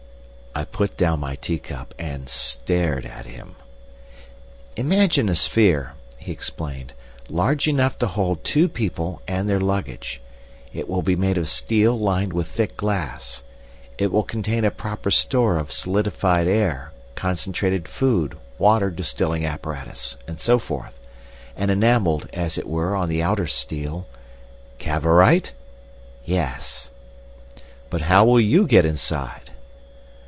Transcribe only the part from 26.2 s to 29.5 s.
"Yes." "But how will you get inside?"